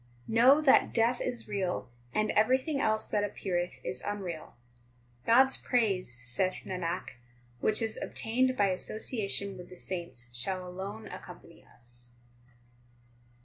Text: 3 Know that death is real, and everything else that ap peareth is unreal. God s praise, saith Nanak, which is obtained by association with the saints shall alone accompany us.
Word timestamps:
3 0.25 0.33
Know 0.33 0.61
that 0.61 0.95
death 0.95 1.21
is 1.21 1.47
real, 1.47 1.87
and 2.11 2.31
everything 2.31 2.81
else 2.81 3.05
that 3.05 3.23
ap 3.23 3.35
peareth 3.35 3.79
is 3.83 4.01
unreal. 4.03 4.55
God 5.27 5.43
s 5.43 5.57
praise, 5.57 6.19
saith 6.23 6.63
Nanak, 6.65 7.17
which 7.59 7.83
is 7.83 7.99
obtained 8.01 8.57
by 8.57 8.69
association 8.69 9.59
with 9.59 9.69
the 9.69 9.75
saints 9.75 10.35
shall 10.35 10.67
alone 10.67 11.07
accompany 11.07 11.63
us. 11.63 12.13